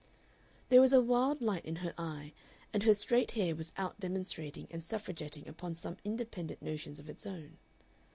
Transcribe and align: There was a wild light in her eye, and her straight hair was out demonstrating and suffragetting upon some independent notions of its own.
There 0.69 0.81
was 0.81 0.93
a 0.93 0.99
wild 0.99 1.43
light 1.43 1.63
in 1.63 1.75
her 1.75 1.93
eye, 1.95 2.33
and 2.73 2.81
her 2.81 2.93
straight 2.95 3.29
hair 3.37 3.53
was 3.53 3.71
out 3.77 3.99
demonstrating 3.99 4.67
and 4.71 4.81
suffragetting 4.81 5.47
upon 5.47 5.75
some 5.75 5.97
independent 6.03 6.59
notions 6.63 6.97
of 6.97 7.07
its 7.07 7.23
own. 7.27 7.59